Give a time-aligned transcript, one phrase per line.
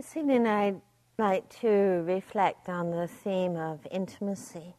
[0.00, 0.80] This evening I'd
[1.18, 4.74] like to reflect on the theme of intimacy.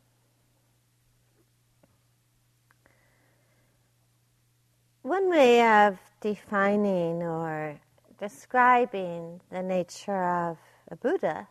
[5.03, 7.79] One way of defining or
[8.17, 10.57] describing the nature of
[10.87, 11.49] a Buddha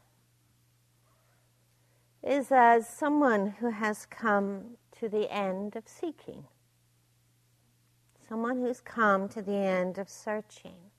[2.25, 6.43] is as someone who has come to the end of seeking,
[8.29, 10.90] someone who's come to the end of searching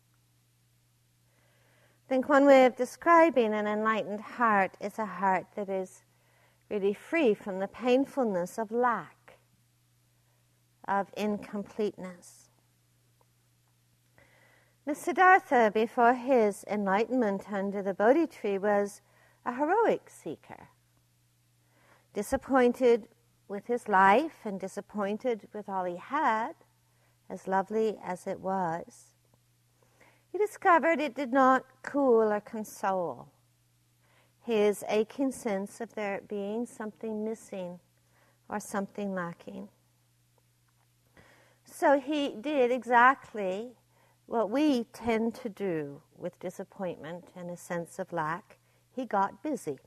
[2.12, 6.04] think one way of describing an enlightened heart is a heart that is
[6.70, 9.38] really free from the painfulness of lack,
[10.90, 12.50] of incompleteness.
[14.86, 19.02] Now, Siddhartha, before his enlightenment under the Bodhi tree, was
[19.46, 20.68] a heroic seeker,
[22.14, 23.08] disappointed
[23.48, 26.56] with his life and disappointed with all he had,
[27.30, 29.11] as lovely as it was
[30.32, 33.28] he discovered it did not cool or console
[34.44, 37.80] his aching sense of there being something missing
[38.50, 39.70] or something lacking.
[41.64, 43.72] So he did exactly
[44.26, 48.58] what we tend to do with disappointment and a sense of lack.
[48.96, 49.78] He got busy.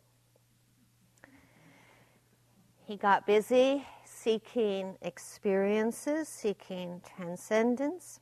[2.86, 8.20] He got busy seeking experiences, seeking transcendence,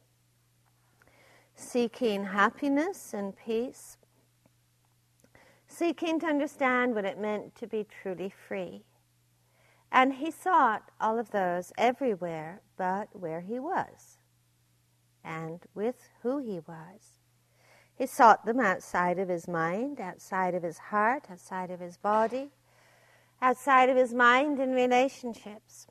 [1.63, 3.97] seeking happiness and peace,
[5.67, 8.83] seeking to understand what it meant to be truly free.
[9.91, 14.19] And he sought all of those everywhere but where he was
[15.25, 17.19] and with who he was.
[17.95, 22.51] He sought them outside of his mind, outside of his heart, outside of his body,
[23.41, 25.87] outside of his mind in relationships.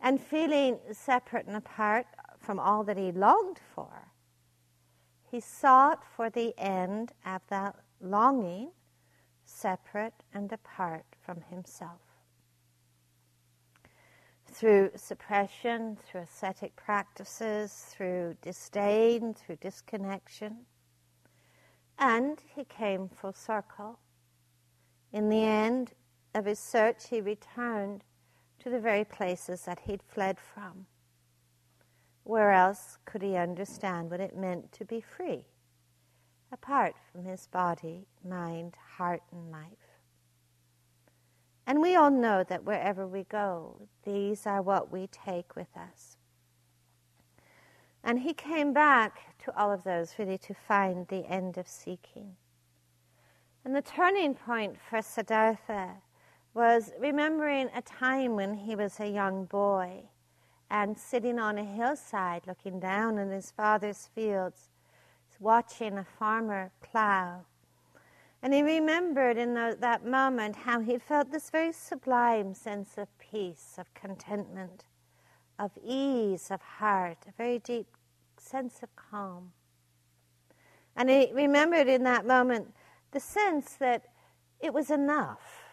[0.00, 2.06] And feeling separate and apart
[2.38, 4.11] from all that he longed for,
[5.32, 8.70] he sought for the end of that longing,
[9.46, 12.02] separate and apart from himself.
[14.44, 20.66] Through suppression, through ascetic practices, through disdain, through disconnection.
[21.98, 24.00] And he came full circle.
[25.14, 25.92] In the end
[26.34, 28.04] of his search, he returned
[28.58, 30.84] to the very places that he'd fled from.
[32.24, 35.44] Where else could he understand what it meant to be free,
[36.52, 39.66] apart from his body, mind, heart, and life?
[41.66, 46.16] And we all know that wherever we go, these are what we take with us.
[48.04, 52.36] And he came back to all of those really to find the end of seeking.
[53.64, 55.94] And the turning point for Siddhartha
[56.52, 60.02] was remembering a time when he was a young boy
[60.72, 64.70] and sitting on a hillside looking down on his father's fields,
[65.38, 67.44] watching a farmer plow.
[68.42, 73.74] And he remembered in that moment how he felt this very sublime sense of peace,
[73.76, 74.86] of contentment,
[75.58, 77.88] of ease of heart, a very deep
[78.38, 79.52] sense of calm.
[80.96, 82.72] And he remembered in that moment
[83.10, 84.06] the sense that
[84.58, 85.64] it was enough,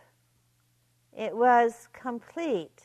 [1.17, 2.83] it was complete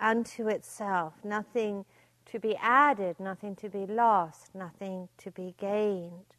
[0.00, 1.84] unto itself, nothing
[2.26, 6.34] to be added, nothing to be lost, nothing to be gained.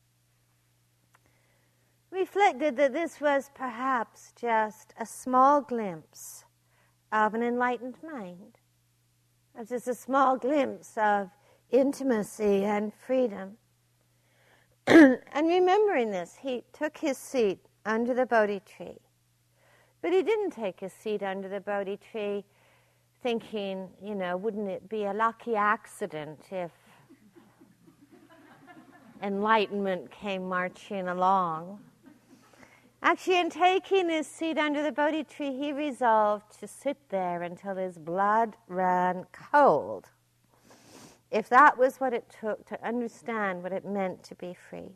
[2.09, 6.45] Reflected that this was perhaps just a small glimpse
[7.11, 8.59] of an enlightened mind,
[9.57, 11.29] of just a small glimpse of
[11.71, 13.57] intimacy and freedom.
[14.87, 18.99] and remembering this, he took his seat under the Bodhi tree.
[20.01, 22.43] But he didn't take his seat under the Bodhi tree
[23.21, 26.71] thinking, you know, wouldn't it be a lucky accident if
[29.21, 31.79] enlightenment came marching along?
[33.03, 37.75] Actually, in taking his seat under the Bodhi tree, he resolved to sit there until
[37.75, 40.09] his blood ran cold.
[41.31, 44.91] If that was what it took to understand what it meant to be free.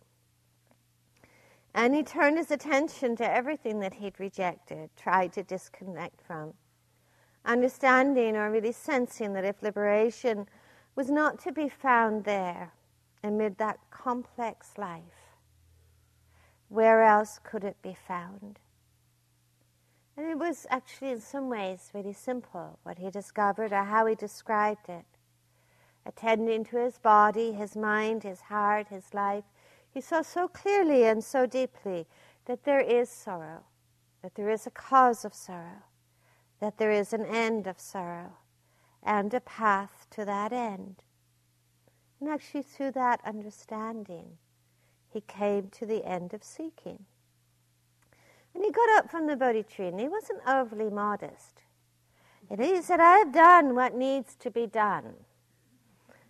[1.74, 6.54] And he turned his attention to everything that he'd rejected, tried to disconnect from
[7.45, 10.47] understanding or really sensing that if liberation
[10.95, 12.74] was not to be found there
[13.24, 15.01] amid that complex life,
[16.69, 18.59] where else could it be found?
[20.18, 24.15] And it was actually, in some ways, really simple what he discovered or how he
[24.15, 25.06] described it.
[26.06, 29.44] Attending to his body, his mind, his heart, his life,
[29.92, 32.06] he saw so clearly and so deeply
[32.45, 33.63] that there is sorrow,
[34.21, 35.83] that there is a cause of sorrow,
[36.60, 38.34] that there is an end of sorrow
[39.04, 41.04] and a path to that end.
[42.19, 44.38] And actually, through that understanding,
[45.10, 47.06] he came to the end of seeking.
[48.54, 51.62] And he got up from the Bodhi tree and he wasn't overly modest.
[52.50, 55.13] And he said, I have done what needs to be done.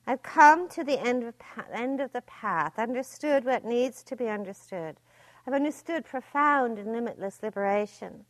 [0.07, 1.33] I've come to the end of,
[1.74, 4.98] end of the path, understood what needs to be understood.
[5.45, 8.25] I've understood profound and limitless liberation.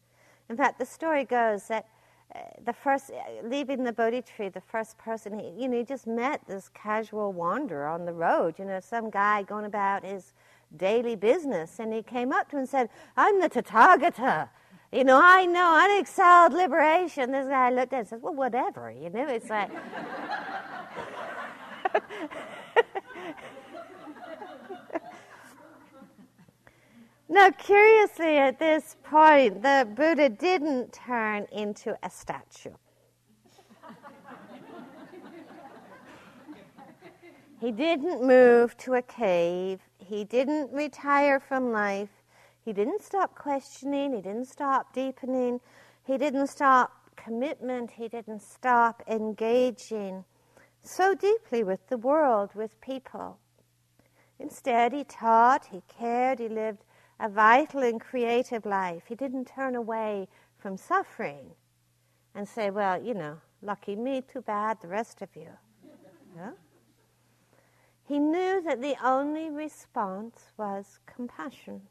[0.49, 1.87] In fact, the story goes that
[2.33, 5.83] uh, the first, uh, leaving the Bodhi tree, the first person, he, you know, he
[5.83, 10.33] just met this casual wanderer on the road, you know, some guy going about his
[10.75, 14.49] daily business, and he came up to him and said, I'm the Tathagata.
[14.91, 17.31] You know, I know unexcelled liberation.
[17.31, 19.69] This guy looked at him and said, Well, whatever, you know, it's like.
[27.35, 32.71] now, curiously, at this point, the Buddha didn't turn into a statue.
[37.59, 39.81] he didn't move to a cave.
[39.97, 42.23] He didn't retire from life.
[42.63, 44.13] He didn't stop questioning.
[44.13, 45.59] He didn't stop deepening.
[46.07, 47.91] He didn't stop commitment.
[47.91, 50.23] He didn't stop engaging
[50.83, 53.39] so deeply with the world, with people.
[54.39, 56.84] Instead, he taught, he cared, he lived
[57.19, 59.03] a vital and creative life.
[59.07, 60.27] He didn't turn away
[60.57, 61.51] from suffering
[62.33, 65.49] and say, well, you know, lucky me, too bad, the rest of you.
[66.35, 66.51] Yeah?
[68.07, 71.81] He knew that the only response was compassion.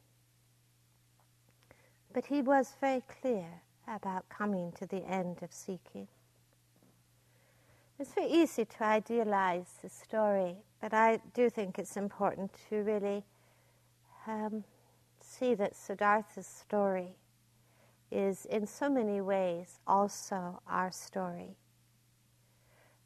[2.13, 3.47] But he was very clear
[3.89, 6.07] about coming to the end of seeking.
[7.99, 13.25] It's very easy to idealize the story, but I do think it's important to really
[14.27, 14.65] um,
[15.39, 17.17] see that Siddhartha's story
[18.11, 21.57] is in so many ways also our story.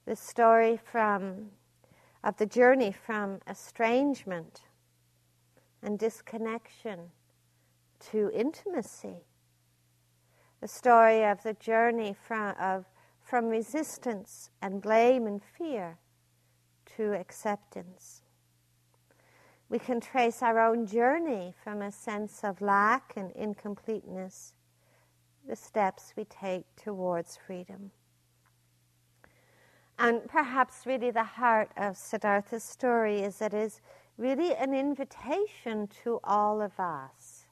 [0.07, 1.51] The story from
[2.25, 4.63] of the journey from estrangement
[5.83, 7.11] and disconnection
[8.11, 9.25] to intimacy.
[10.61, 12.87] The story of the journey from of
[13.23, 15.99] from resistance and blame and fear
[16.97, 18.23] to acceptance.
[19.69, 24.55] We can trace our own journey from a sense of lack and incompleteness,
[25.47, 27.91] the steps we take towards freedom.
[29.99, 33.81] And perhaps really the heart of Siddhartha's story is that it is
[34.17, 37.47] really an invitation to all of us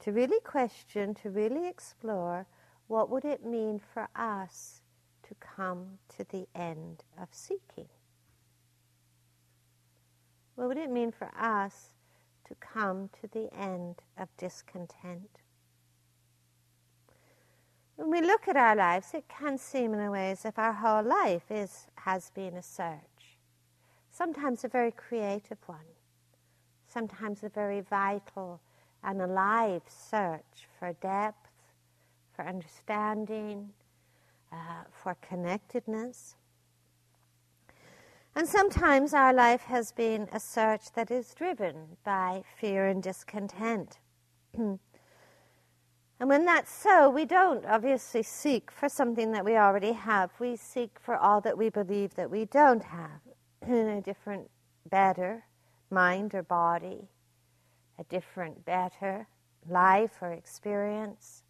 [0.00, 2.46] to really question, to really explore
[2.86, 4.80] what would it mean for us
[5.22, 7.88] to come to the end of seeking?
[10.58, 11.90] What would it mean for us
[12.48, 15.38] to come to the end of discontent?
[17.94, 20.72] When we look at our lives, it can seem in a way as if our
[20.72, 23.38] whole life is, has been a search.
[24.10, 25.94] Sometimes a very creative one,
[26.88, 28.60] sometimes a very vital
[29.04, 31.50] and alive search for depth,
[32.34, 33.70] for understanding,
[34.50, 36.34] uh, for connectedness.
[38.38, 43.98] And sometimes our life has been a search that is driven by fear and discontent.
[44.54, 44.78] and
[46.20, 50.30] when that's so, we don't obviously seek for something that we already have.
[50.38, 53.20] We seek for all that we believe that we don't have
[53.66, 54.48] in a different,
[54.88, 55.42] better
[55.90, 57.08] mind or body,
[57.98, 59.26] a different, better
[59.68, 61.42] life or experience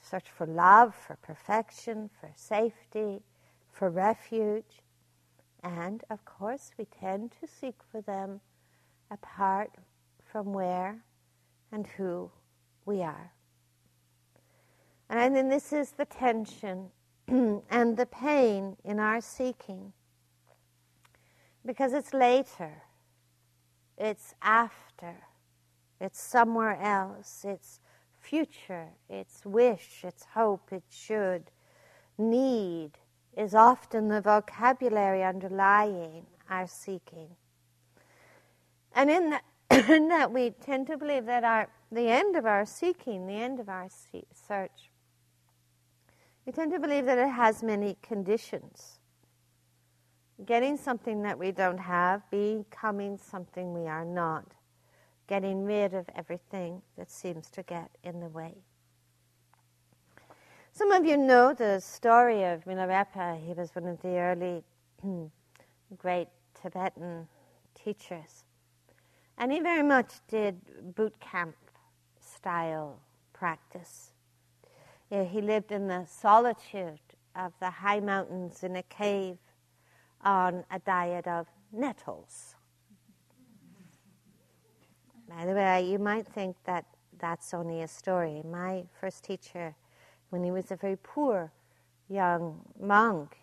[0.00, 3.20] search for love, for perfection, for safety,
[3.70, 4.80] for refuge.
[5.62, 8.40] And of course, we tend to seek for them
[9.10, 9.70] apart
[10.24, 11.04] from where
[11.72, 12.30] and who
[12.86, 13.32] we are.
[15.08, 16.90] And then this is the tension
[17.28, 19.92] and the pain in our seeking.
[21.66, 22.82] Because it's later,
[23.98, 25.16] it's after,
[26.00, 27.80] it's somewhere else, it's
[28.18, 31.50] future, its wish, its hope, it should.
[32.16, 32.92] Need
[33.36, 37.28] is often the vocabulary underlying our seeking.
[38.94, 39.44] And in that,
[39.88, 43.60] in that we tend to believe that our, the end of our seeking, the end
[43.60, 43.88] of our
[44.32, 44.90] search,
[46.44, 48.98] we tend to believe that it has many conditions.
[50.44, 54.46] Getting something that we don't have, becoming something we are not
[55.30, 58.56] getting rid of everything that seems to get in the way.
[60.80, 63.38] Some of you know the story of Milarepa.
[63.46, 64.64] He was one of the early
[65.02, 65.26] hmm,
[65.98, 67.28] great Tibetan
[67.74, 68.44] teachers.
[69.36, 70.58] And he very much did
[70.94, 71.54] boot camp
[72.18, 72.98] style
[73.34, 74.12] practice.
[75.10, 76.98] Yeah, he lived in the solitude
[77.36, 79.36] of the high mountains in a cave
[80.22, 82.54] on a diet of nettles
[85.28, 86.86] By the way, you might think that
[87.18, 88.40] that's only a story.
[88.42, 89.76] My first teacher,
[90.30, 91.52] when he was a very poor
[92.08, 93.36] young monk,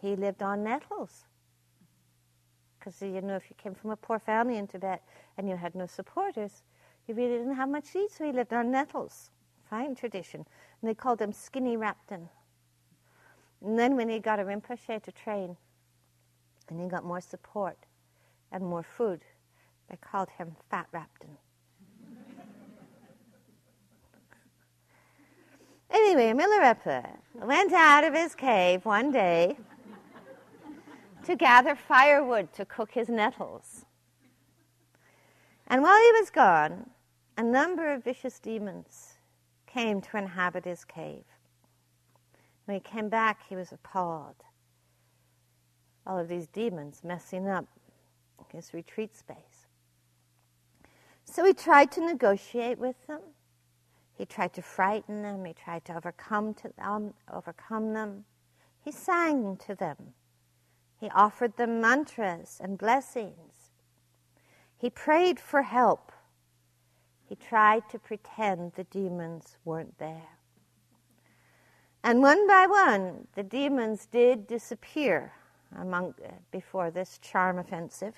[0.00, 1.24] he lived on nettles.
[2.78, 5.02] Because, you know, if you came from a poor family in Tibet
[5.36, 6.62] and you had no supporters,
[7.06, 9.30] you really didn't have much to eat, so he lived on nettles.
[9.68, 10.46] Fine tradition.
[10.80, 12.28] And they called him Skinny Rabten.
[13.64, 15.56] And then when he got a Rinpoche to train,
[16.68, 17.78] and he got more support
[18.52, 19.22] and more food,
[19.88, 21.36] they called him Fat Rabten.
[25.98, 29.56] Anyway, Milarepa went out of his cave one day
[31.24, 33.84] to gather firewood to cook his nettles.
[35.66, 36.90] And while he was gone,
[37.36, 39.18] a number of vicious demons
[39.66, 41.24] came to inhabit his cave.
[42.64, 44.36] When he came back, he was appalled.
[46.06, 47.66] All of these demons messing up
[48.52, 49.66] his retreat space.
[51.24, 53.20] So he tried to negotiate with them.
[54.18, 55.44] He tried to frighten them.
[55.44, 58.24] He tried to overcome, to them, overcome them.
[58.84, 60.14] He sang to them.
[61.00, 63.70] He offered them mantras and blessings.
[64.76, 66.10] He prayed for help.
[67.28, 70.30] He tried to pretend the demons weren't there.
[72.02, 75.32] And one by one, the demons did disappear
[75.76, 76.14] among,
[76.50, 78.14] before this charm offensive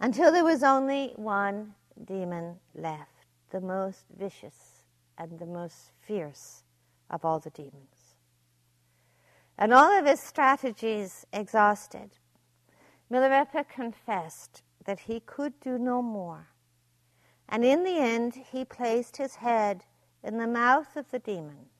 [0.00, 1.74] until there was only one
[2.04, 3.15] demon left,
[3.50, 4.84] the most vicious
[5.18, 6.64] and the most fierce
[7.10, 8.14] of all the demons.
[9.58, 12.10] And all of his strategies exhausted,
[13.10, 16.48] Milarepa confessed that he could do no more.
[17.48, 19.84] And in the end, he placed his head
[20.22, 21.70] in the mouth of the demon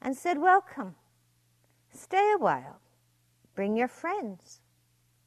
[0.00, 0.94] and said, Welcome.
[1.92, 2.80] Stay a while.
[3.54, 4.60] Bring your friends.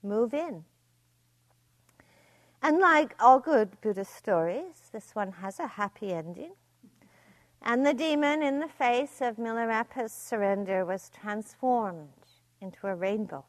[0.02, 0.64] Move in.
[2.62, 6.54] And like all good Buddhist stories, this one has a happy ending.
[7.64, 12.10] And the demon, in the face of Milarepa's surrender, was transformed
[12.60, 13.46] into a rainbow.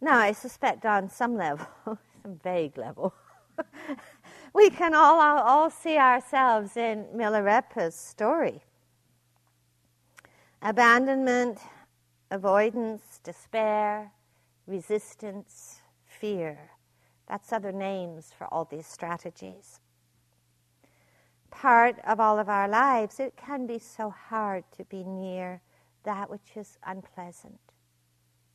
[0.00, 1.66] Now, I suspect on some level,
[2.22, 3.14] some vague level,
[4.52, 8.62] we can all, all, see ourselves in Milarepa's story.
[10.60, 11.58] Abandonment,
[12.30, 14.12] avoidance, despair,
[14.66, 15.75] resistance,
[16.26, 16.70] fear.
[17.28, 19.80] That's other names for all these strategies.
[21.50, 25.62] Part of all of our lives, it can be so hard to be near
[26.02, 27.60] that which is unpleasant,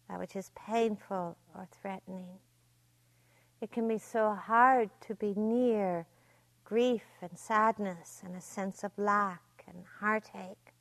[0.10, 2.40] that which is painful or threatening.
[3.62, 6.06] It can be so hard to be near
[6.66, 10.74] grief and sadness and a sense of lack and heartache.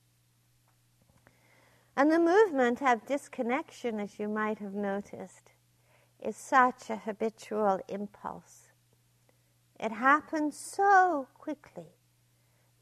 [1.96, 5.52] And the movement of disconnection, as you might have noticed,
[6.22, 8.68] is such a habitual impulse.
[9.78, 11.94] It happens so quickly.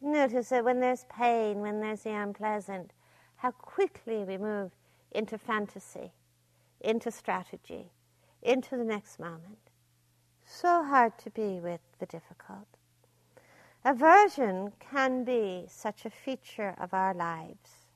[0.01, 2.93] Notice that when there's pain, when there's the unpleasant,
[3.37, 4.73] how quickly we move
[5.13, 6.13] into fantasy,
[6.81, 7.93] into strategy,
[8.43, 9.69] into the next moment
[10.49, 12.67] so hard to be with the difficult.
[13.85, 17.87] Aversion can be such a feature of our lives.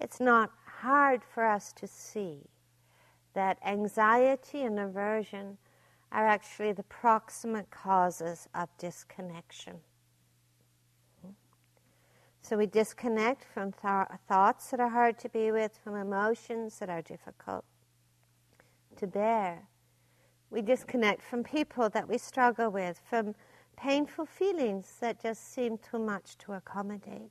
[0.00, 2.42] It's not hard for us to see
[3.38, 5.56] that anxiety and aversion
[6.10, 9.76] are actually the proximate causes of disconnection.
[12.42, 16.88] So we disconnect from th- thoughts that are hard to be with, from emotions that
[16.88, 17.64] are difficult
[18.96, 19.68] to bear
[20.50, 23.34] we disconnect from people that we struggle with, from
[23.76, 27.30] painful feelings that just seem too much to accommodate.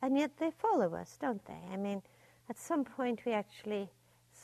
[0.00, 1.60] And yet they follow us, don't they?
[1.72, 2.02] I mean,
[2.48, 3.90] at some point we actually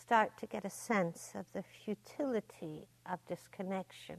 [0.04, 4.16] start to get a sense of the futility of disconnection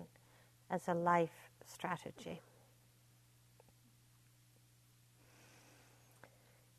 [0.69, 2.41] as a life strategy.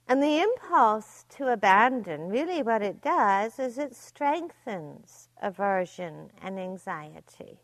[0.09, 7.61] And the impulse to abandon, really what it does is it strengthens aversion and anxiety.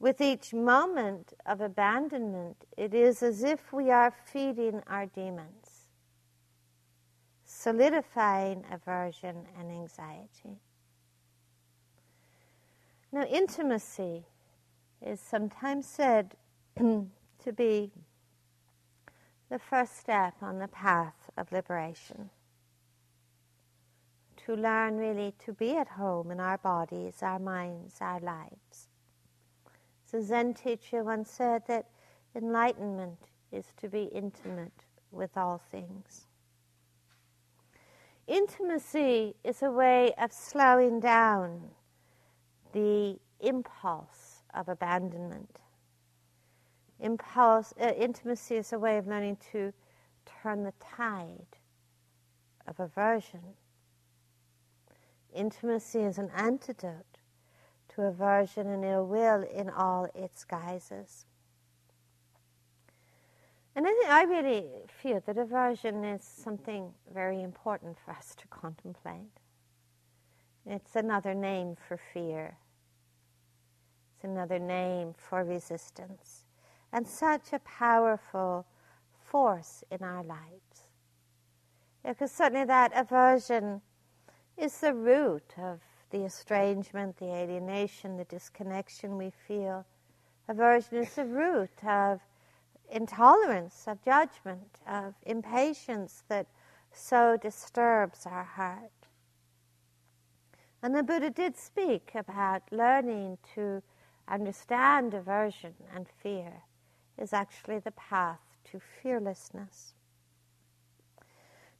[0.00, 5.61] With each moment of abandonment, it is as if we are feeding our demons,
[7.62, 10.58] solidifying aversion and anxiety.
[13.12, 14.24] Now, intimacy
[15.00, 16.34] is sometimes said
[16.76, 17.92] to be
[19.48, 22.30] the first step on the path of liberation.
[24.46, 28.88] To learn really to be at home in our bodies, our minds, our lives.
[30.04, 31.86] So Zen teacher once said that
[32.34, 33.20] enlightenment
[33.52, 36.26] is to be intimate with all things.
[38.32, 41.68] Intimacy is a way of slowing down
[42.72, 45.60] the impulse of abandonment.
[46.98, 49.74] Impulse, uh, intimacy is a way of learning to
[50.24, 51.58] turn the tide
[52.66, 53.42] of aversion.
[55.34, 57.18] Intimacy is an antidote
[57.90, 61.26] to aversion and ill will in all its guises.
[63.74, 69.40] And I, I really feel that aversion is something very important for us to contemplate.
[70.66, 72.58] It's another name for fear.
[74.14, 76.44] It's another name for resistance.
[76.92, 78.66] And such a powerful
[79.24, 80.88] force in our lives.
[82.04, 83.80] Because certainly that aversion
[84.58, 89.86] is the root of the estrangement, the alienation, the disconnection we feel.
[90.48, 92.20] Aversion is the root of
[92.90, 96.46] intolerance, of judgment, of impatience that
[96.92, 98.90] so disturbs our heart.
[100.82, 103.82] And the Buddha did speak about learning to
[104.28, 106.52] understand aversion and fear
[107.18, 108.40] is actually the path
[108.72, 109.94] to fearlessness.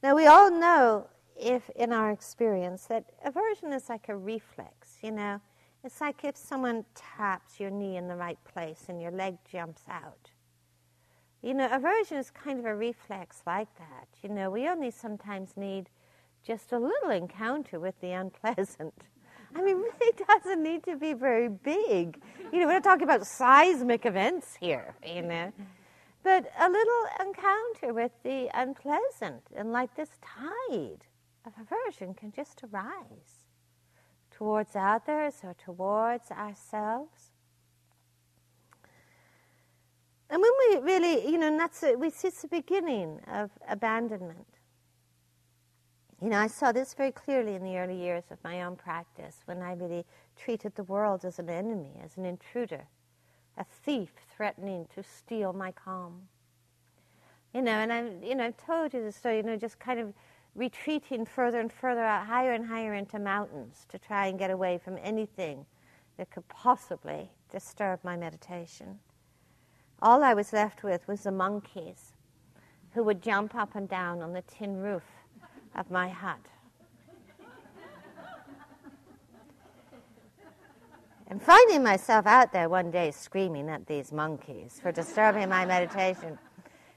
[0.01, 1.07] Now, we all know,
[1.39, 5.41] if in our experience, that aversion is like a reflex, you know.
[5.83, 9.83] It's like if someone taps your knee in the right place and your leg jumps
[9.89, 10.29] out.
[11.43, 14.07] You know, aversion is kind of a reflex like that.
[14.21, 15.89] You know, we only sometimes need
[16.41, 18.93] just a little encounter with the unpleasant.
[19.53, 22.21] I mean, really doesn't need to be very big.
[22.51, 25.51] You know, we're not talking about seismic events here, you know.
[26.23, 31.03] But a little encounter with the unpleasant, and like this tide
[31.45, 33.47] of aversion can just arise
[34.31, 37.32] towards others or towards ourselves.
[40.29, 43.51] And when we really, you know, and that's it, we see it's the beginning of
[43.67, 44.47] abandonment.
[46.21, 49.41] You know, I saw this very clearly in the early years of my own practice
[49.45, 50.05] when I really
[50.37, 52.87] treated the world as an enemy, as an intruder,
[53.57, 56.21] a thief threatening to steal my calm.
[57.53, 59.37] You know, and I've, you know, I've told you the story.
[59.37, 60.13] You know, just kind of
[60.55, 64.79] retreating further and further out, higher and higher into mountains to try and get away
[64.83, 65.65] from anything
[66.17, 68.99] that could possibly disturb my meditation
[70.03, 72.11] all I was left with was the monkeys
[72.93, 75.03] who would jump up and down on the tin roof
[75.75, 76.37] of my hut.
[81.27, 86.37] And finding myself out there one day screaming at these monkeys for disturbing my meditation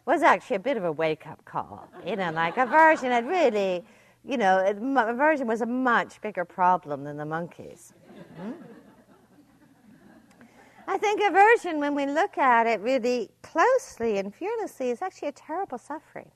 [0.05, 1.89] was actually a bit of a wake up call.
[2.05, 3.85] You know, like aversion had really,
[4.25, 7.95] you know, aversion was a much bigger problem than the monkeys.
[8.37, 8.53] Hmm?
[10.89, 15.33] I think aversion, when we look at it really closely and fearlessly, is actually a
[15.33, 16.31] terrible suffering.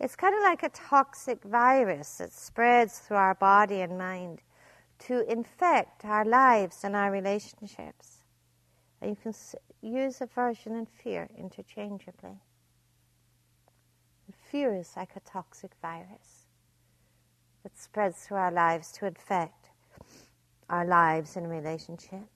[0.00, 4.40] It's kind of like a toxic virus that spreads through our body and mind
[5.00, 8.24] to infect our lives and our relationships.
[9.00, 9.34] And you can
[9.82, 12.40] use aversion and fear interchangeably.
[14.50, 16.46] Fear is like a toxic virus
[17.62, 19.70] that spreads through our lives to infect
[20.70, 22.33] our lives and relationships.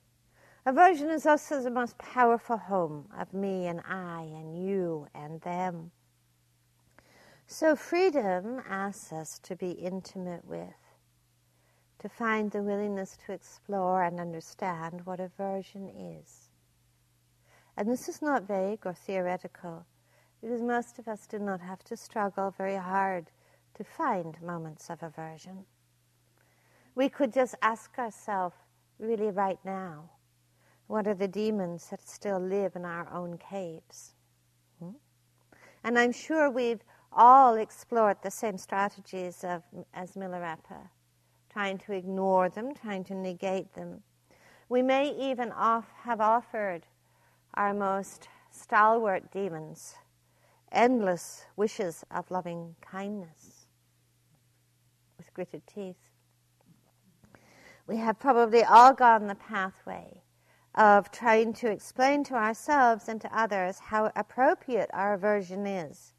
[0.67, 5.91] Aversion is also the most powerful home of me and I and you and them.
[7.47, 10.75] So freedom asks us to be intimate with,
[12.01, 16.51] to find the willingness to explore and understand what aversion is.
[17.77, 19.87] And this is not vague or theoretical,
[20.43, 23.31] because most of us do not have to struggle very hard
[23.77, 25.65] to find moments of aversion.
[26.95, 28.57] We could just ask ourselves,
[28.99, 30.11] really right now,
[30.89, 34.15] what are the demons that still live in our own caves?
[34.81, 34.93] Hmm?
[35.85, 39.63] And I'm sure we've all explored the same strategies of,
[39.95, 40.89] as Milarepa,
[41.53, 44.03] trying to ignore them, trying to negate them.
[44.71, 46.87] We may even off, have offered
[47.55, 49.95] our most stalwart demons
[50.73, 53.67] endless wishes of loving kindness
[55.17, 55.97] with gritted teeth.
[57.87, 60.23] We have probably all gone the pathway
[60.75, 66.13] of trying to explain to ourselves and to others how appropriate our aversion is.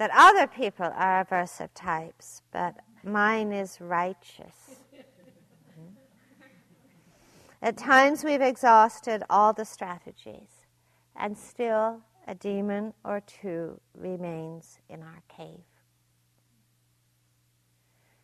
[0.00, 4.80] that other people are aversive types, but mine is righteous.
[7.60, 10.64] At times we've exhausted all the strategies,
[11.14, 15.69] and still a demon or two remains in our cave.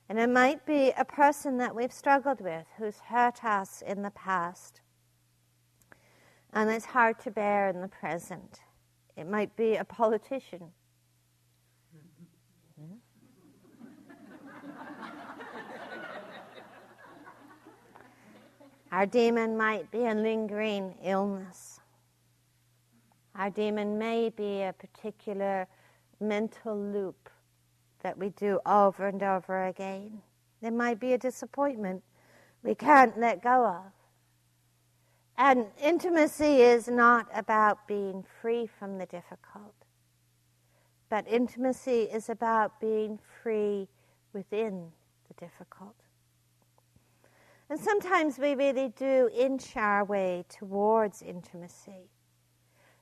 [0.09, 4.13] And it might be a person that we've struggled with who's hurt us in the
[4.13, 4.81] past.
[6.53, 8.61] And it's hard to bear in the present.
[9.17, 10.71] It might be a politician.
[18.93, 21.81] Our demon might be a lingering illness.
[23.35, 25.67] Our demon may be a particular
[26.21, 27.29] mental loop
[28.07, 30.23] that we do over and over again.
[30.63, 32.05] There might be a disappointment
[32.63, 33.91] we can't let go of.
[35.37, 39.75] And intimacy is not about being free from the difficult,
[41.09, 43.89] but intimacy is about being free
[44.33, 44.93] within
[45.27, 45.97] the difficult.
[47.69, 52.09] And sometimes we really do inch our way towards intimacy.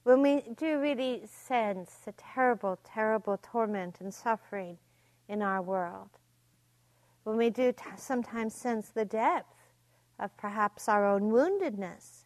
[0.04, 4.78] When we do really sense the terrible, terrible torment and suffering
[5.28, 6.10] in our world.
[7.24, 9.54] When we do t- sometimes sense the depth
[10.18, 12.24] of perhaps our own woundedness,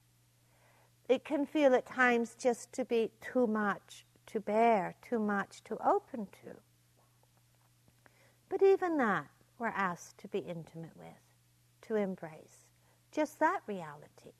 [1.08, 5.76] it can feel at times just to be too much to bear, too much to
[5.87, 6.54] open to.
[8.48, 11.22] But even that, we're asked to be intimate with,
[11.82, 12.66] to embrace.
[13.11, 14.34] Just that reality,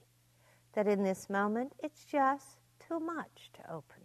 [0.73, 3.98] that in this moment it's just too much to open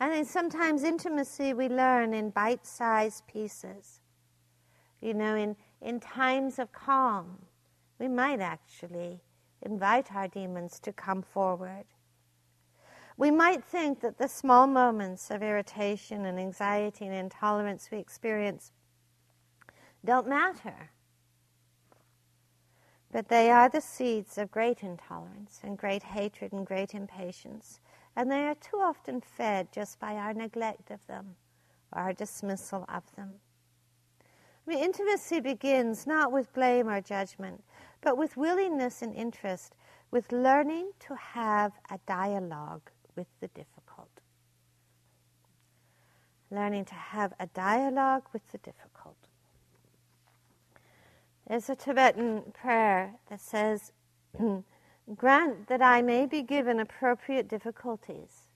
[0.00, 4.00] And sometimes intimacy we learn in bite sized pieces.
[5.00, 7.38] You know, in, in times of calm,
[7.98, 9.20] we might actually
[9.62, 11.84] invite our demons to come forward.
[13.16, 18.72] We might think that the small moments of irritation and anxiety and intolerance we experience
[20.04, 20.90] don't matter.
[23.12, 27.78] But they are the seeds of great intolerance and great hatred and great impatience,
[28.16, 31.36] and they are too often fed just by our neglect of them
[31.92, 33.34] or our dismissal of them.
[34.66, 37.62] I mean, intimacy begins not with blame or judgment,
[38.00, 39.74] but with willingness and interest,
[40.10, 44.08] with learning to have a dialogue with the difficult.
[46.50, 49.16] Learning to have a dialogue with the difficult.
[51.46, 53.92] There's a Tibetan prayer that says,
[55.14, 58.48] Grant that I may be given appropriate difficulties,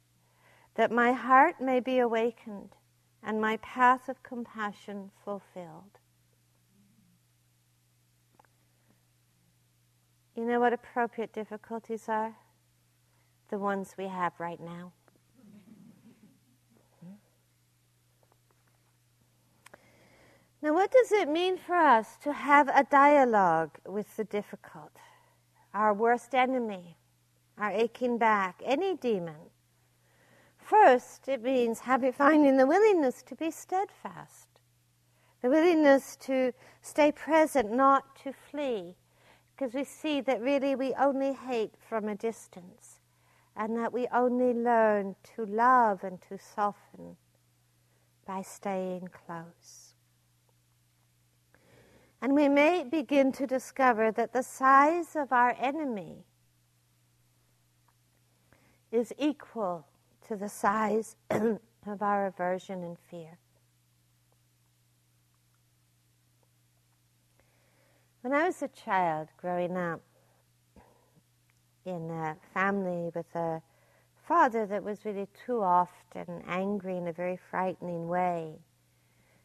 [0.77, 2.71] that my heart may be awakened
[3.23, 5.99] and my path of compassion fulfilled.
[10.35, 12.37] You know what appropriate difficulties are?
[13.51, 14.93] The ones we have right now.
[20.61, 24.91] Now, what does it mean for us to have a dialogue with the difficult,
[25.79, 26.97] our worst enemy,
[27.57, 29.37] our aching back, any demon?
[30.59, 34.49] First, it means having, finding the willingness to be steadfast,
[35.41, 38.97] the willingness to stay present, not to flee,
[39.55, 42.99] because we see that really we only hate from a distance,
[43.57, 47.17] and that we only learn to love and to soften
[48.27, 49.88] by staying close.
[52.21, 56.25] And we may begin to discover that the size of our enemy
[58.91, 59.87] is equal
[60.27, 63.39] to the size of our aversion and fear.
[68.23, 70.01] When I was a child growing up
[71.85, 73.63] in a family with a
[74.27, 78.59] father that was really too often angry in a very frightening way,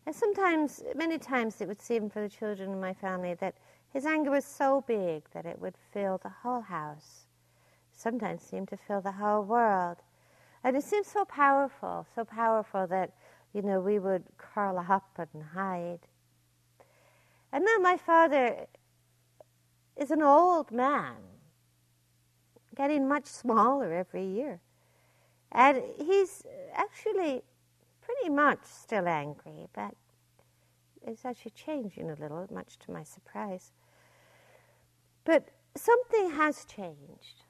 [0.05, 3.55] and sometimes, many times, it would seem for the children in my family that
[3.91, 7.27] his anger was so big that it would fill the whole house.
[7.93, 9.97] Sometimes seemed to fill the whole world.
[10.63, 13.11] And it seemed so powerful, so powerful that,
[13.53, 15.99] you know, we would curl up and hide.
[17.51, 18.65] And now my father
[19.95, 21.15] is an old man,
[22.75, 24.59] getting much smaller every year.
[25.51, 27.43] And he's actually
[28.05, 29.95] pretty much still angry, but
[31.05, 33.71] it's actually changing a little, much to my surprise.
[35.25, 37.43] But something has changed.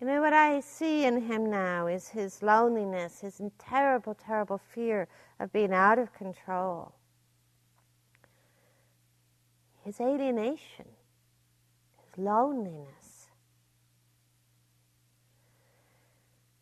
[0.00, 5.08] You know, what I see in him now is his loneliness, his terrible, terrible fear
[5.40, 6.92] of being out of control,
[9.84, 10.86] his alienation,
[11.96, 12.95] his loneliness.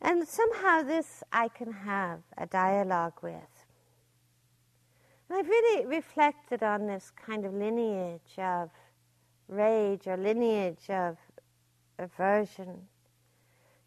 [0.05, 3.65] And somehow this I can have a dialogue with.
[5.29, 8.69] And I've really reflected on this kind of lineage of
[9.49, 11.17] rage or lineage of
[11.99, 12.83] aversion.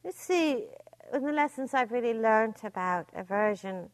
[0.03, 0.65] You see,
[1.13, 3.91] in the lessons I've really learned about aversion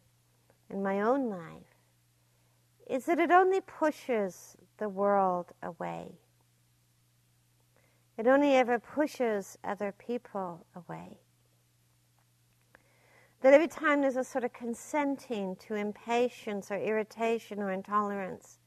[0.69, 1.75] in my own life
[2.89, 6.13] is that it only pushes the world away.
[8.17, 11.17] It only ever pushes other people away
[13.43, 18.57] that every time there's a sort of consenting to impatience or irritation or intolerance,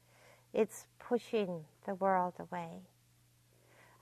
[0.53, 2.69] it's pushing the world away.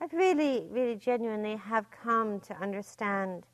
[0.01, 3.45] I really, really genuinely have come to understand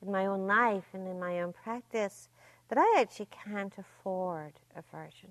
[0.00, 2.28] in my own life and in my own practice
[2.68, 5.30] that I actually can't afford aversion.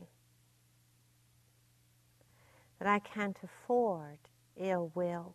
[2.79, 4.19] That I can't afford
[4.57, 5.33] ill will.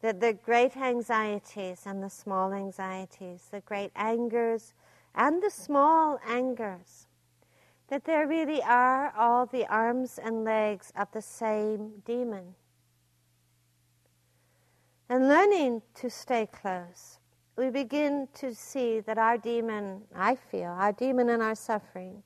[0.00, 4.74] That the great anxieties and the small anxieties, the great angers
[5.14, 7.08] and the small angers,
[7.88, 12.54] that there really are all the arms and legs of the same demon.
[15.08, 17.18] And learning to stay close,
[17.56, 22.22] we begin to see that our demon, I feel, our demon and our suffering,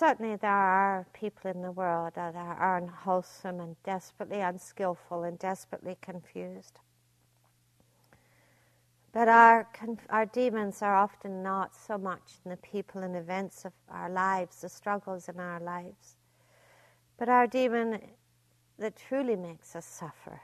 [0.00, 5.94] certainly there are people in the world that are unwholesome and desperately unskillful and desperately
[6.00, 6.78] confused.
[9.12, 9.68] But our,
[10.08, 14.62] our demons are often not so much in the people and events of our lives,
[14.62, 16.16] the struggles in our lives.
[17.18, 18.00] But our demon
[18.78, 20.40] that truly makes us suffer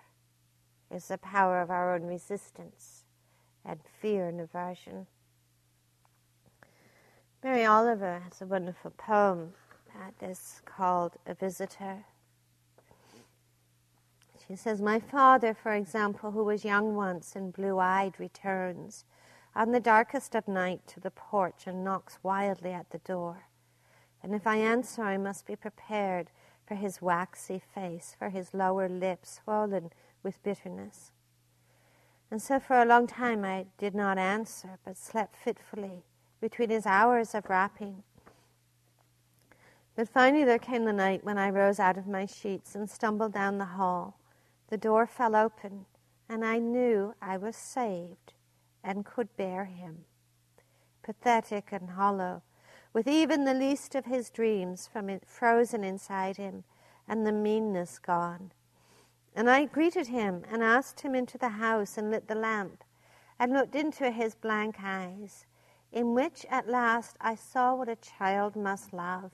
[0.90, 3.04] is the power of our own resistance
[3.64, 5.06] and fear and aversion.
[7.46, 9.52] Mary Oliver has a wonderful poem
[9.94, 12.04] that is called A Visitor.
[14.48, 19.04] She says, My father, for example, who was young once and blue eyed, returns
[19.54, 23.44] on the darkest of night to the porch and knocks wildly at the door.
[24.24, 26.32] And if I answer, I must be prepared
[26.66, 29.92] for his waxy face, for his lower lip swollen
[30.24, 31.12] with bitterness.
[32.28, 36.02] And so for a long time I did not answer, but slept fitfully
[36.46, 38.04] between his hours of rapping.
[39.96, 43.32] But finally there came the night when I rose out of my sheets and stumbled
[43.32, 44.20] down the hall
[44.68, 45.86] the door fell open,
[46.28, 48.32] and I knew I was saved
[48.84, 50.04] and could bear him.
[51.02, 52.42] Pathetic and hollow,
[52.92, 56.62] with even the least of his dreams from it frozen inside him
[57.08, 58.52] and the meanness gone.
[59.34, 62.84] And I greeted him and asked him into the house and lit the lamp
[63.36, 65.44] and looked into his blank eyes,
[65.96, 69.30] in which at last I saw what a child must love.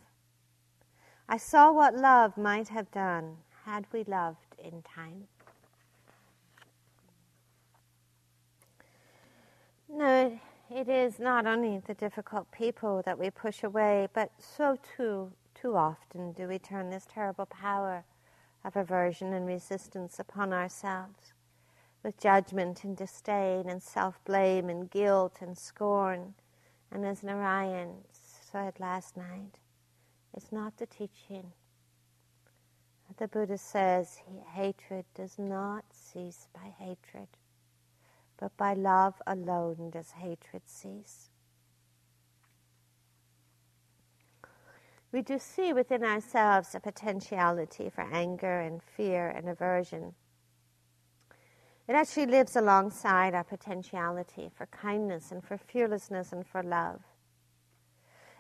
[1.28, 5.26] I saw what love might have done had we loved in time.
[9.88, 10.38] No,
[10.70, 15.74] it is not only the difficult people that we push away, but so too, too
[15.74, 18.04] often do we turn this terrible power
[18.64, 21.32] of aversion and resistance upon ourselves
[22.04, 26.34] with judgment and disdain and self blame and guilt and scorn.
[26.92, 29.58] And as Narayan said last night,
[30.34, 31.52] it's not the teaching
[33.18, 34.18] the Buddha says
[34.54, 37.28] hatred does not cease by hatred,
[38.38, 41.30] but by love alone does hatred cease.
[45.10, 50.14] We do see within ourselves a potentiality for anger and fear and aversion.
[51.92, 57.02] It actually lives alongside our potentiality for kindness and for fearlessness and for love.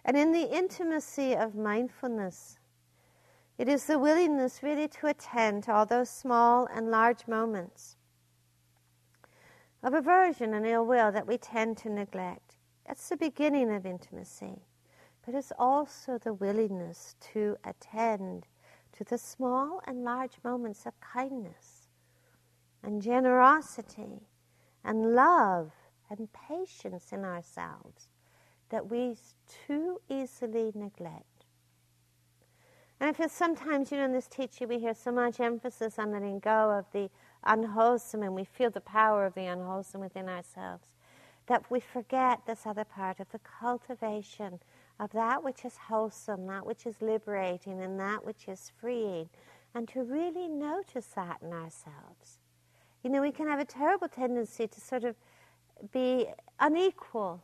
[0.06, 2.58] And in the intimacy of mindfulness,
[3.58, 7.96] it is the willingness really to attend to all those small and large moments
[9.82, 12.56] of aversion and ill will that we tend to neglect.
[12.86, 14.62] That's the beginning of intimacy.
[15.26, 18.46] But it's also the willingness to attend
[18.92, 21.71] to the small and large moments of kindness
[22.82, 24.26] and generosity
[24.84, 25.72] and love
[26.10, 28.08] and patience in ourselves
[28.70, 29.16] that we
[29.66, 31.46] too easily neglect.
[33.00, 36.12] And I feel sometimes, you know, in this teaching we hear so much emphasis on
[36.12, 37.10] letting go of the
[37.44, 40.92] unwholesome and we feel the power of the unwholesome within ourselves
[41.46, 44.60] that we forget this other part of the cultivation
[45.00, 49.28] of that which is wholesome, that which is liberating, and that which is freeing,
[49.74, 52.38] and to really notice that in ourselves.
[53.02, 55.16] You know, we can have a terrible tendency to sort of
[55.92, 56.26] be
[56.60, 57.42] unequal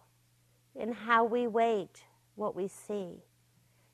[0.75, 2.05] in how we weight
[2.37, 3.23] what we see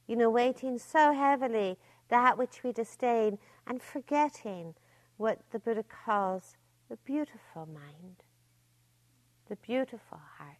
[0.06, 1.76] you know, weighting so heavily
[2.08, 4.74] that which we disdain and forgetting
[5.16, 6.56] what the Buddha calls
[6.90, 8.22] the beautiful mind,
[9.48, 10.56] the beautiful heart.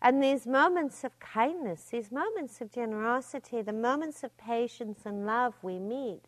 [0.00, 5.54] And these moments of kindness, these moments of generosity, the moments of patience and love
[5.62, 6.20] we meet,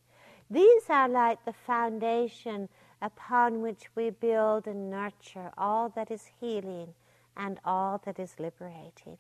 [0.51, 2.69] these are like the foundation
[3.03, 6.95] upon which we build and nurture all that is healing
[7.37, 9.19] and all that is liberating.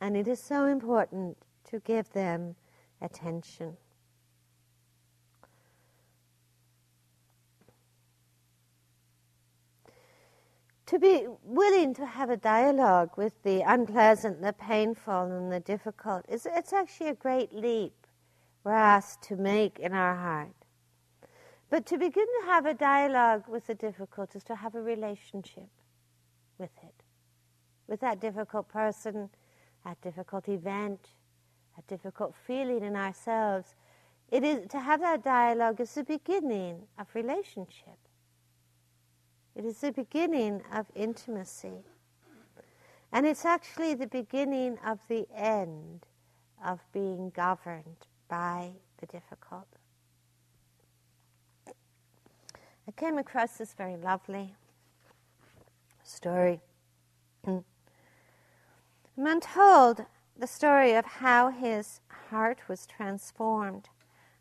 [0.00, 1.36] And it is so important
[1.70, 2.54] to give them
[3.00, 3.76] attention.
[10.86, 16.24] To be willing to have a dialogue with the unpleasant, the painful, and the difficult
[16.28, 18.06] is it's actually a great leap
[18.62, 20.65] we're asked to make in our heart.
[21.68, 25.68] But to begin to have a dialogue with the difficult is to have a relationship
[26.58, 27.02] with it,
[27.88, 29.30] with that difficult person,
[29.84, 31.08] that difficult event,
[31.74, 33.74] that difficult feeling in ourselves.
[34.30, 37.98] It is to have that dialogue is the beginning of relationship.
[39.54, 41.84] It is the beginning of intimacy.
[43.12, 46.06] And it's actually the beginning of the end
[46.64, 49.75] of being governed by the difficult.
[52.88, 54.54] I came across this very lovely
[56.04, 56.60] story.
[57.46, 60.04] I'm told
[60.38, 63.88] the story of how his heart was transformed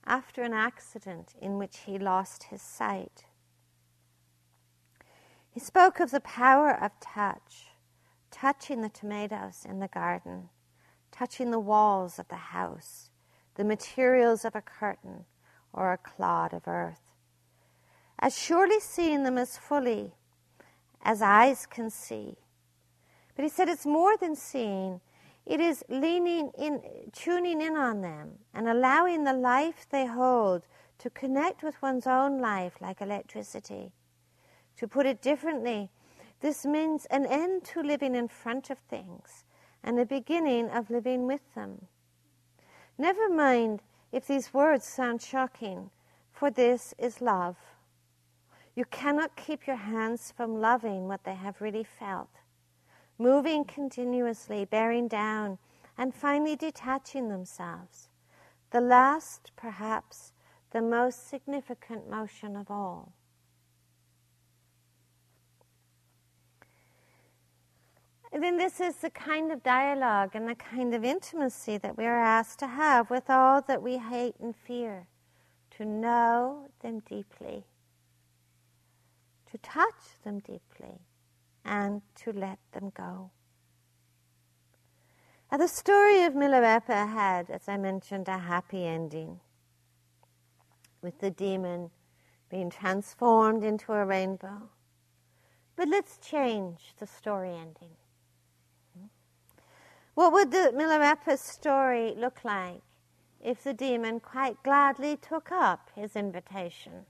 [0.06, 3.26] after an accident in which he lost his sight.
[5.50, 7.70] He spoke of the power of touch,
[8.30, 10.50] touching the tomatoes in the garden,
[11.12, 13.10] touching the walls of the house,
[13.56, 15.26] the materials of a curtain
[15.74, 17.05] or a clod of earth,
[18.20, 20.14] as surely seeing them as fully
[21.06, 22.36] as eyes can see.
[23.36, 25.02] But he said it's more than seeing,
[25.46, 26.82] it is leaning in,
[27.14, 30.64] tuning in on them and allowing the life they hold
[30.98, 33.92] to connect with one's own life like electricity.
[34.78, 35.90] To put it differently,
[36.42, 39.44] this means an end to living in front of things
[39.84, 41.88] and a beginning of living with them.
[42.98, 45.92] Never mind if these words sound shocking,
[46.32, 47.58] for this is love.
[48.76, 52.30] You cannot keep your hands from loving what they have really felt
[53.18, 55.58] moving continuously, bearing down,
[55.98, 58.10] and finally detaching themselves.
[58.72, 60.34] The last, perhaps,
[60.72, 63.14] the most significant motion of all.
[68.34, 72.06] And then this is the kind of dialogue and the kind of intimacy that we
[72.06, 75.08] are asked to have with all that we hate and fear,
[75.78, 77.64] to know them deeply,
[79.56, 81.00] to touch them deeply
[81.64, 83.32] and to let them go.
[85.52, 89.40] Now, the story of Milarepa had, as I mentioned, a happy ending,
[91.02, 91.92] with the demon
[92.50, 94.70] being transformed into a rainbow.
[95.76, 97.96] But let's change the story ending.
[100.16, 102.82] What would the Milarepa story look like
[103.42, 107.06] if the demon quite gladly took up his invitation?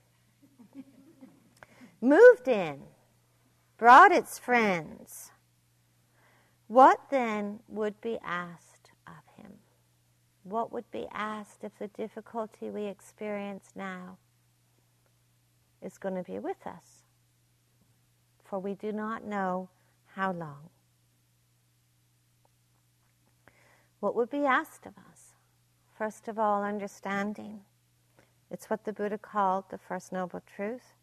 [2.06, 2.82] Moved in
[3.78, 5.32] brought its friends,
[6.68, 9.54] what then would be asked of him?
[10.44, 14.18] What would be asked if the difficulty we experience now
[15.82, 17.02] is going to be with us?
[18.44, 19.68] For we do not know
[20.14, 20.70] how long.
[23.98, 25.34] What would be asked of us?
[25.98, 27.62] First of all, understanding.
[28.48, 30.94] It's what the Buddha called the first noble truth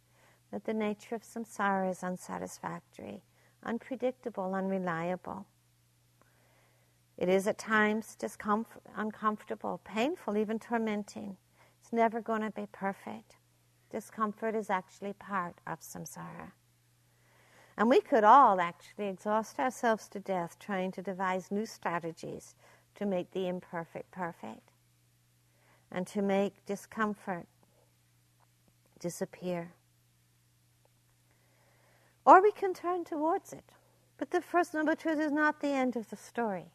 [0.53, 3.23] that the nature of samsara is unsatisfactory,
[3.63, 5.47] unpredictable, unreliable.
[7.17, 11.37] It is at times discomfort, uncomfortable, painful, even tormenting.
[11.81, 13.37] It's never going to be perfect.
[13.91, 16.51] Discomfort is actually part of samsara.
[17.75, 22.53] And we could all actually exhaust ourselves to death trying to devise new strategies
[22.93, 24.69] to make the imperfect perfect
[25.91, 27.47] and to make discomfort
[28.99, 29.71] disappear.
[32.25, 33.65] Or we can turn towards it.
[34.17, 36.71] But the first noble truth is not the end of the story.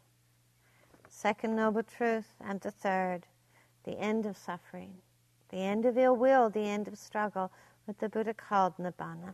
[1.07, 3.25] Second noble truth and the third,
[3.83, 4.93] the end of suffering,
[5.49, 7.51] the end of ill will, the end of struggle,
[7.85, 9.33] what the Buddha called nibbana.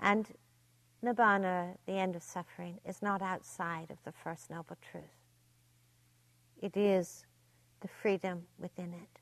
[0.00, 0.26] And
[1.04, 5.04] nibbana, the end of suffering, is not outside of the first noble truth.
[6.60, 7.24] It is
[7.80, 9.20] the freedom within it.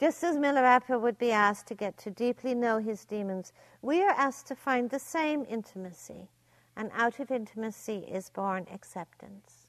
[0.00, 4.10] Just as Milarepa would be asked to get to deeply know his demons, we are
[4.10, 6.28] asked to find the same intimacy,
[6.76, 9.68] and out of intimacy is born acceptance.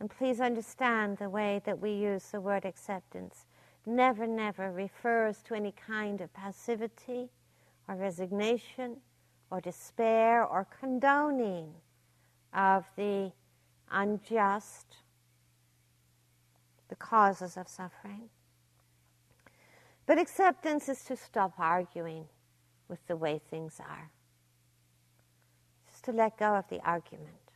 [0.00, 3.46] And please understand the way that we use the word acceptance
[3.86, 7.30] never, never refers to any kind of passivity
[7.88, 8.96] or resignation
[9.50, 11.72] or despair or condoning
[12.52, 13.32] of the
[13.90, 14.96] unjust,
[16.88, 18.28] the causes of suffering.
[20.10, 22.24] But acceptance is to stop arguing
[22.88, 24.10] with the way things are,
[25.88, 27.52] just to let go of the argument.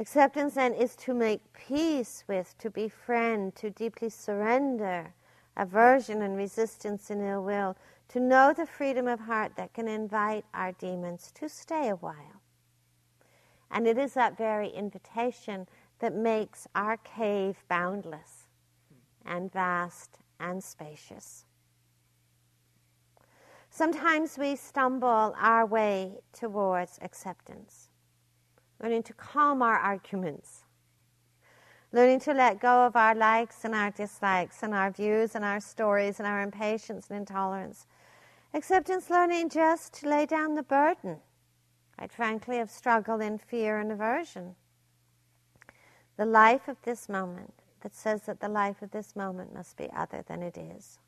[0.00, 5.14] Acceptance then is to make peace with, to befriend, to deeply surrender
[5.56, 7.76] aversion and resistance and ill will,
[8.08, 12.42] to know the freedom of heart that can invite our demons to stay a while.
[13.70, 15.68] And it is that very invitation
[16.00, 18.48] that makes our cave boundless
[19.24, 21.44] and vast and spacious.
[23.70, 27.90] Sometimes we stumble our way towards acceptance,
[28.82, 30.64] learning to calm our arguments,
[31.92, 35.60] learning to let go of our likes and our dislikes and our views and our
[35.60, 37.86] stories and our impatience and intolerance.
[38.54, 41.18] Acceptance learning just to lay down the burden,
[41.96, 44.56] quite frankly, of struggle and fear and aversion.
[46.16, 49.88] The life of this moment that says that the life of this moment must be
[49.94, 50.98] other than it is.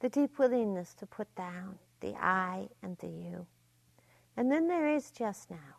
[0.00, 3.46] The deep willingness to put down the I and the you.
[4.36, 5.76] And then there is just now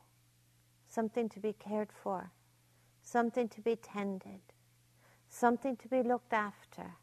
[0.87, 2.31] something to be cared for,
[3.03, 4.41] something to be tended,
[5.29, 6.95] something to be looked after.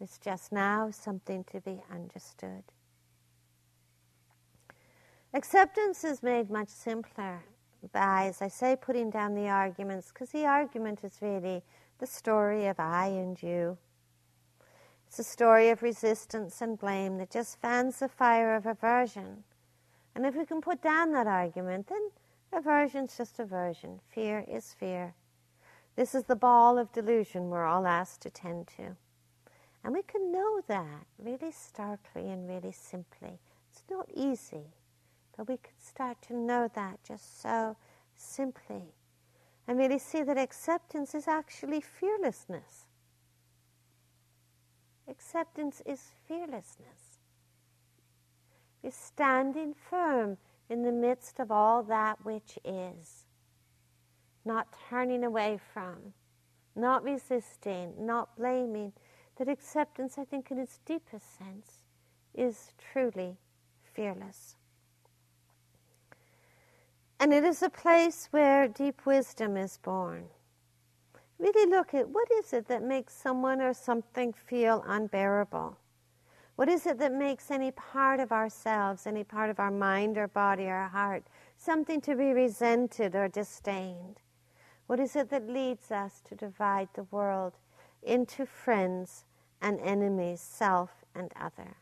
[0.00, 2.62] It's just now something to be understood.
[5.34, 7.42] Acceptance is made much simpler
[7.92, 11.62] by, as I say, putting down the arguments, because the argument is really
[11.98, 13.78] the story of I and you.
[15.06, 19.44] It's a story of resistance and blame that just fans the fire of aversion.
[20.14, 22.10] And if we can put down that argument, then
[22.52, 24.00] aversion's just aversion.
[24.12, 25.14] Fear is fear.
[25.96, 28.96] This is the ball of delusion we're all asked to tend to.
[29.82, 33.38] And we can know that really starkly and really simply.
[33.72, 34.74] It's not easy.
[35.46, 37.76] We could start to know that just so
[38.14, 38.92] simply
[39.66, 42.86] and really see that acceptance is actually fearlessness.
[45.08, 47.20] Acceptance is fearlessness.
[48.82, 53.24] Is standing firm in the midst of all that which is,
[54.44, 56.12] not turning away from,
[56.76, 58.92] not resisting, not blaming.
[59.36, 61.84] That acceptance, I think, in its deepest sense,
[62.34, 63.36] is truly
[63.82, 64.57] fearless.
[67.20, 70.26] And it is a place where deep wisdom is born.
[71.38, 75.76] Really look at what is it that makes someone or something feel unbearable?
[76.56, 80.26] What is it that makes any part of ourselves, any part of our mind or
[80.26, 81.24] body or heart,
[81.56, 84.20] something to be resented or disdained?
[84.88, 87.54] What is it that leads us to divide the world
[88.02, 89.24] into friends
[89.60, 91.76] and enemies, self and other?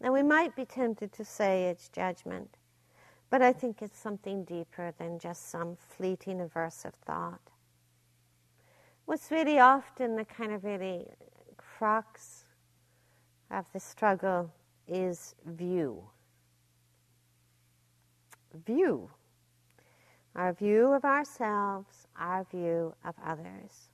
[0.00, 2.56] Now, we might be tempted to say it's judgment.
[3.34, 7.40] But I think it's something deeper than just some fleeting aversive thought.
[9.06, 11.08] What's really often the kind of really
[11.56, 12.44] crux
[13.50, 14.52] of the struggle
[14.86, 16.04] is view.
[18.64, 19.10] View.
[20.36, 23.88] Our view of ourselves, our view of others.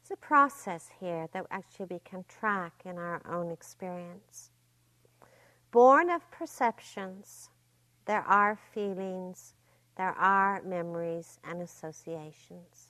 [0.00, 4.50] It's a process here that actually we can track in our own experience.
[5.70, 7.49] Born of perceptions,
[8.10, 9.54] there are feelings,
[9.96, 12.88] there are memories and associations.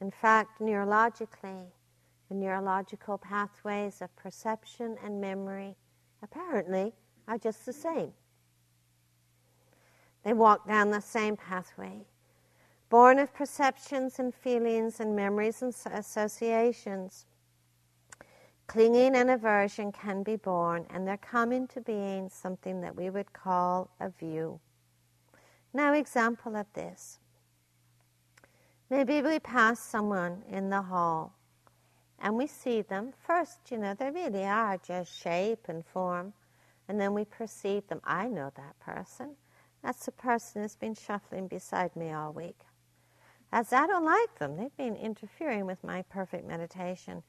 [0.00, 1.66] In fact, neurologically,
[2.28, 5.76] the neurological pathways of perception and memory
[6.20, 6.92] apparently
[7.28, 8.12] are just the same.
[10.24, 12.00] They walk down the same pathway.
[12.88, 17.24] Born of perceptions and feelings and memories and associations,
[18.72, 23.30] Clinging and aversion can be born, and there come into being something that we would
[23.34, 24.60] call a view.
[25.74, 27.18] Now, example of this.
[28.88, 31.34] Maybe we pass someone in the hall
[32.18, 33.12] and we see them.
[33.26, 36.32] First, you know, they really are just shape and form,
[36.88, 38.00] and then we perceive them.
[38.04, 39.36] I know that person.
[39.82, 42.60] That's the person who's been shuffling beside me all week.
[43.52, 47.22] As I don't like them, they've been interfering with my perfect meditation.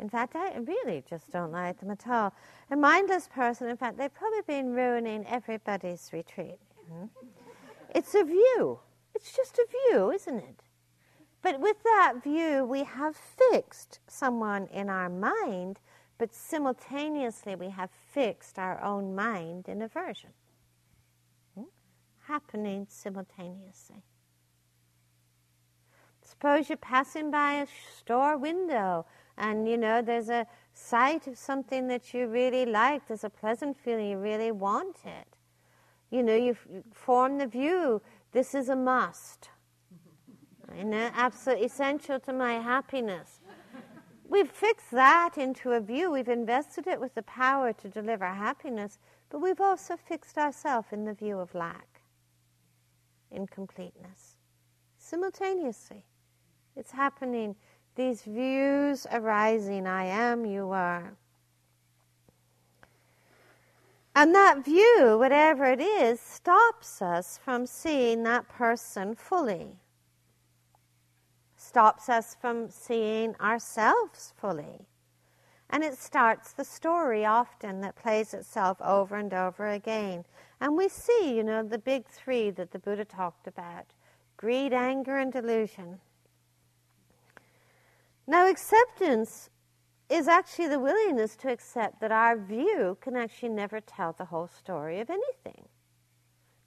[0.00, 2.32] In fact, I really just don't like them at all.
[2.70, 6.58] A mindless person, in fact, they've probably been ruining everybody's retreat.
[6.90, 7.06] Mm-hmm.
[7.94, 8.80] It's a view.
[9.14, 10.62] It's just a view, isn't it?
[11.42, 15.80] But with that view, we have fixed someone in our mind,
[16.18, 20.30] but simultaneously we have fixed our own mind in aversion.
[21.54, 21.64] Hmm?
[22.26, 24.02] Happening simultaneously.
[26.22, 27.66] Suppose you're passing by a
[27.98, 29.04] store window
[29.40, 33.08] and you know there's a sight of something that you really like.
[33.08, 34.10] There's a pleasant feeling.
[34.10, 35.36] You really want it.
[36.10, 36.56] You know you
[36.92, 39.48] form the view this is a must.
[40.78, 43.40] You know absolutely essential to my happiness.
[44.28, 46.12] We've fixed that into a view.
[46.12, 51.04] We've invested it with the power to deliver happiness but we've also fixed ourselves in
[51.04, 52.02] the view of lack
[53.30, 54.36] incompleteness.
[54.98, 56.04] Simultaneously
[56.76, 57.56] it's happening
[57.94, 61.14] these views arising I am, you are.
[64.14, 69.76] And that view, whatever it is, stops us from seeing that person fully,
[71.56, 74.86] stops us from seeing ourselves fully.
[75.72, 80.24] And it starts the story often that plays itself over and over again.
[80.60, 83.86] And we see, you know, the big three that the Buddha talked about
[84.36, 86.00] greed, anger, and delusion.
[88.26, 89.50] Now, acceptance
[90.08, 94.48] is actually the willingness to accept that our view can actually never tell the whole
[94.48, 95.68] story of anything.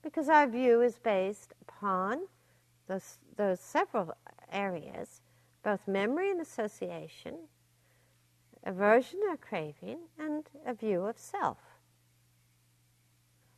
[0.01, 2.21] Because our view is based upon
[2.87, 4.13] those, those several
[4.51, 5.21] areas,
[5.63, 7.35] both memory and association,
[8.65, 11.57] aversion or craving, and a view of self.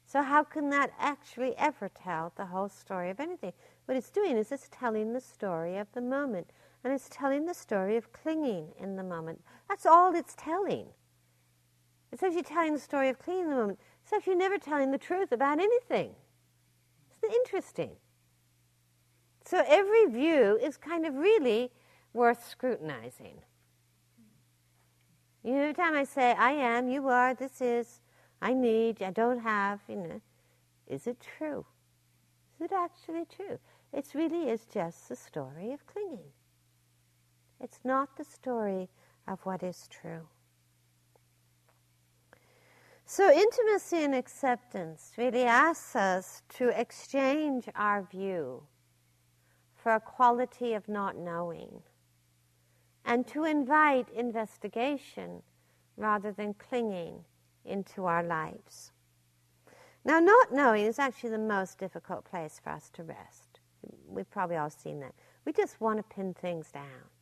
[0.08, 3.54] So, how can that actually ever tell the whole story of anything?
[3.86, 6.52] What it's doing is it's telling the story of the moment,
[6.86, 9.42] and it's telling the story of clinging in the moment.
[9.68, 10.86] That's all it's telling.
[12.12, 13.80] It's actually telling the story of clinging in the moment.
[14.04, 16.12] It's actually never telling the truth about anything.
[17.24, 17.90] It's interesting.
[19.46, 21.72] So, every view is kind of really
[22.14, 23.40] worth scrutinizing.
[25.44, 28.00] You know, every time I say, I am, you are, this is,
[28.44, 30.22] I need, I don't have, you know,
[30.86, 31.66] is it true?
[32.60, 33.58] Is it actually true?
[33.92, 36.32] It really is just the story of clinging.
[37.66, 38.89] It's not the story
[39.28, 40.28] of what is true.
[43.07, 48.61] So, intimacy and acceptance really asks us to exchange our view
[49.74, 51.82] for a quality of not knowing
[53.03, 55.41] and to invite investigation
[55.97, 57.26] rather than clinging
[57.66, 58.91] into our lives.
[60.03, 63.59] Now, not knowing is actually the most difficult place for us to rest.
[64.07, 65.16] We've probably all seen that.
[65.45, 67.14] We just want to pin things down.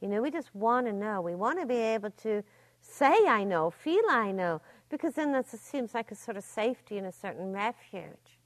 [0.00, 1.20] You know, we just want to know.
[1.20, 2.42] We want to be able to
[2.80, 6.98] say, I know, feel, I know, because then that seems like a sort of safety
[6.98, 8.38] and a certain refuge.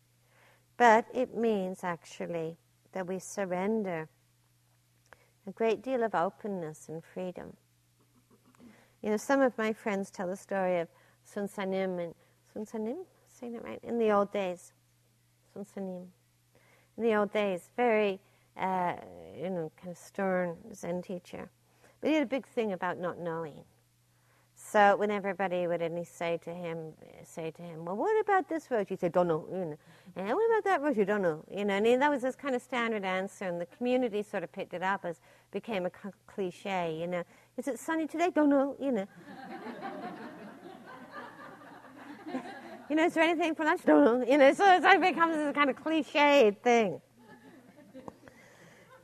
[0.77, 2.57] But it means actually
[2.93, 4.09] that we surrender
[5.47, 7.57] a great deal of openness and freedom.
[9.03, 10.89] You know, some of my friends tell the story of
[11.25, 12.15] Soen Sa Nim and
[12.53, 12.99] Soen Sa Nim,
[13.29, 14.73] saying it right, in the old days.
[15.55, 16.07] Soen Sa Nim.
[16.97, 18.21] In the old days, very,
[18.57, 18.95] uh,
[19.37, 21.51] you know, kind of stern Zen teacher.
[22.01, 23.65] But he had a big thing about not knowing.
[24.55, 26.93] So when everybody would only say to him,
[27.25, 28.89] say to him, well, what about this road?
[28.89, 29.47] He said, don't know.
[29.51, 29.79] You know.
[30.17, 30.97] And what about that road?
[30.97, 31.45] You don't know.
[31.51, 34.53] You know, and that was his kind of standard answer, and the community sort of
[34.53, 35.21] picked it up as
[35.51, 35.91] became a
[36.27, 36.97] cliche.
[37.01, 37.25] You know,
[37.57, 38.31] is it sunny today?
[38.33, 38.77] Don't know.
[38.79, 39.07] You know.
[42.91, 43.83] you know, is there anything for lunch?
[43.85, 44.27] Don't know.
[44.27, 47.01] You know, so it becomes this kind of cliche thing.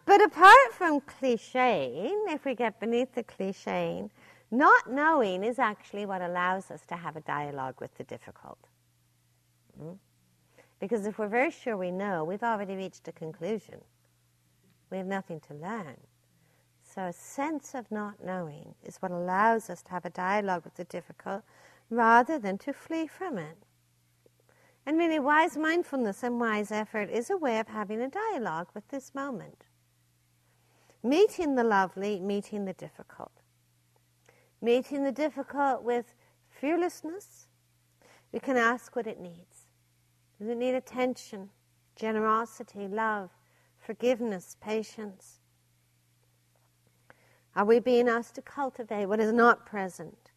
[0.06, 4.10] But apart from clicheing, if we get beneath the clicheing,
[4.52, 8.68] not knowing is actually what allows us to have a dialogue with the difficult.
[9.76, 9.94] Hmm?
[10.78, 13.80] Because if we're very sure we know, we've already reached a conclusion.
[14.90, 15.96] We have nothing to learn.
[16.84, 20.76] So, a sense of not knowing is what allows us to have a dialogue with
[20.76, 21.42] the difficult
[21.90, 23.58] rather than to flee from it.
[24.86, 28.86] And really, wise mindfulness and wise effort is a way of having a dialogue with
[28.88, 29.64] this moment.
[31.06, 33.30] Meeting the lovely, meeting the difficult
[34.60, 36.14] meeting the difficult with
[36.48, 37.46] fearlessness,
[38.32, 39.68] we can ask what it needs.
[40.38, 41.50] Does it need attention,
[41.94, 43.30] generosity, love,
[43.78, 45.38] forgiveness, patience?
[47.54, 50.32] Are we being asked to cultivate what is not present?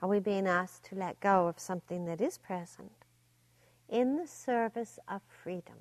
[0.00, 3.04] Are we being asked to let go of something that is present
[3.88, 5.76] in the service of freedom?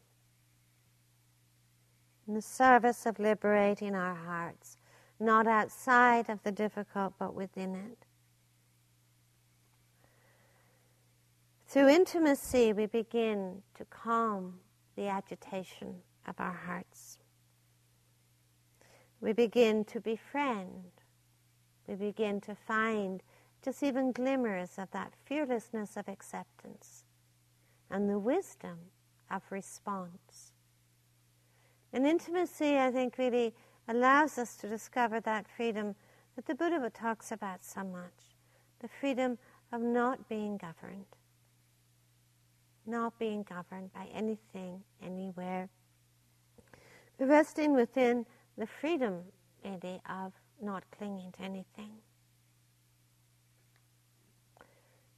[2.32, 4.78] In the service of liberating our hearts
[5.20, 8.06] not outside of the difficult, but within it.
[11.68, 14.62] Through intimacy, we begin to calm
[14.96, 17.18] the agitation of our hearts.
[19.20, 20.86] We begin to befriend.
[21.86, 23.22] We begin to find
[23.62, 27.04] just even glimmers of that fearlessness of acceptance
[27.90, 28.78] and the wisdom
[29.30, 30.51] of response.
[31.94, 33.54] And intimacy, I think, really
[33.88, 35.96] allows us to discover that freedom
[36.36, 38.36] that the Buddha talks about so much
[38.80, 39.38] the freedom
[39.72, 41.06] of not being governed,
[42.86, 45.70] not being governed by anything, anywhere,
[47.18, 48.26] but resting within
[48.58, 49.20] the freedom,
[49.64, 51.92] really, of not clinging to anything.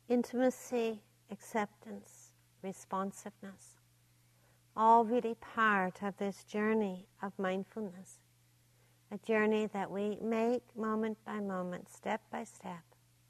[0.10, 1.02] Intimacy,
[1.32, 3.83] acceptance, responsiveness,
[4.76, 8.20] all really part of this journey of mindfulness
[9.14, 12.82] a journey that we make moment by moment, step by step.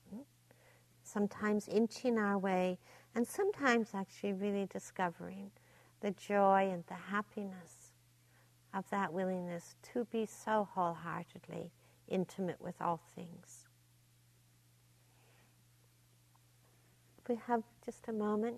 [0.10, 0.22] Hmm,
[1.04, 2.78] sometimes inching our way,
[3.16, 5.52] and sometimes actually really discovering
[6.00, 7.92] the joy and the happiness
[8.74, 11.70] of that willingness to be so wholeheartedly
[12.08, 13.68] intimate with all things.
[17.28, 18.58] We have just a moment.